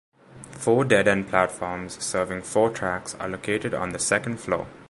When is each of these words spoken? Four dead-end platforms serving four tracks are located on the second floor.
Four 0.53 0.83
dead-end 0.85 1.29
platforms 1.29 2.03
serving 2.03 2.41
four 2.41 2.71
tracks 2.71 3.13
are 3.19 3.29
located 3.29 3.75
on 3.75 3.91
the 3.91 3.99
second 3.99 4.37
floor. 4.39 4.67